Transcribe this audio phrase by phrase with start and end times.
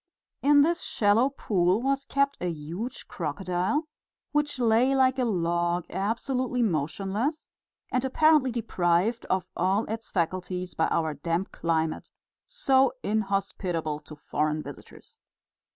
[0.41, 3.83] In this shallow pool was kept a huge crocodile,
[4.31, 7.47] which lay like a log absolutely motionless
[7.91, 12.09] and apparently deprived of all its faculties by our damp climate,
[12.47, 15.19] so inhospitable to foreign visitors.